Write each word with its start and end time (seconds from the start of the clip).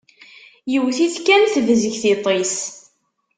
Yewwet-it 0.71 1.15
kan 1.25 1.41
tebzeg 1.53 1.95
tiṭ-is. 2.01 2.55